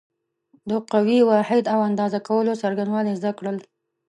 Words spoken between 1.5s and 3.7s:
او اندازه کولو څرنګوالی زده کړل.